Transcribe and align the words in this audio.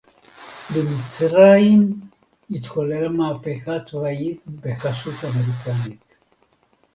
במצרים 0.75 1.99
התחוללה 2.51 3.09
מהפכה 3.09 3.79
צבאית 3.85 4.41
בחסות 4.47 5.13
אמריקנית 5.25 6.17